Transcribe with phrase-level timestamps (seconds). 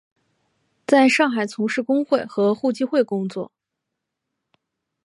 [0.87, 3.51] 在上海从事工会和互济会工作。